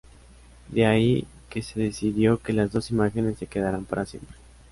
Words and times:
De 0.69 0.83
ahí 0.83 1.27
que 1.47 1.61
se 1.61 1.79
decidió 1.79 2.39
que 2.41 2.53
las 2.53 2.71
dos 2.71 2.89
imágenes 2.89 3.37
se 3.37 3.45
quedaran 3.45 3.85
para 3.85 4.07
siempre. 4.07 4.35